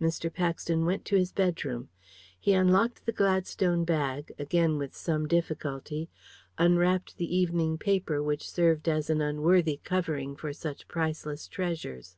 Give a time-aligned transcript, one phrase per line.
[0.00, 0.34] Mr.
[0.34, 1.90] Paxton went to his bedroom.
[2.40, 6.10] He unlocked the Gladstone bag again with some difficulty
[6.58, 12.16] unwrapped the evening paper which served as an unworthy covering for such priceless treasures.